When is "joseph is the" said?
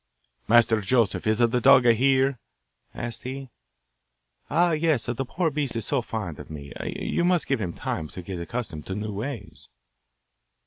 0.81-1.61